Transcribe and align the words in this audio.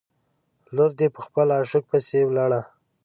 لور 0.75 0.91
دې 0.99 1.07
په 1.15 1.19
خپل 1.27 1.47
عاشق 1.57 1.83
پسې 1.91 2.19
ولاړه. 2.25 2.61